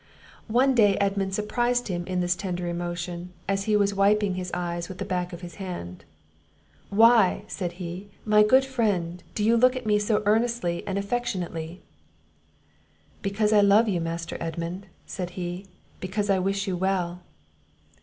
[0.47, 4.89] One day Edmund surprised him in this tender emotion, as he was wiping his eyes
[4.89, 6.05] with the back of his hand:
[6.89, 11.83] "Why," said he, "my good friend, do you look at me so earnestly and affectionately?"
[13.21, 15.67] "Because I love you, Master Edmund," said he;
[15.99, 17.21] "because I wish you well."